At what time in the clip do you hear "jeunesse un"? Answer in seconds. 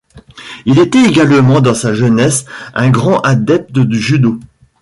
1.93-2.89